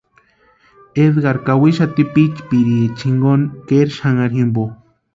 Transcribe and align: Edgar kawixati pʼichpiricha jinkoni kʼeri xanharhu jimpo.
Edgar 1.03 1.37
kawixati 1.45 2.03
pʼichpiricha 2.13 2.97
jinkoni 2.99 3.45
kʼeri 3.67 3.93
xanharhu 3.99 4.35
jimpo. 4.39 4.63